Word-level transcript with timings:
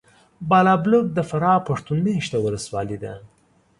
بالابلوک 0.49 1.05
د 1.13 1.19
فراه 1.29 1.65
پښتون 1.67 1.97
مېشته 2.05 2.37
ولسوالي 2.45 2.97
ده. 3.03 3.13